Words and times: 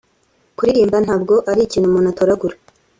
“Kuririmba 0.57 0.97
ntabwo 1.05 1.33
ari 1.51 1.61
ikintu 1.63 1.87
umuntu 1.87 2.07
atoragura 2.13 2.55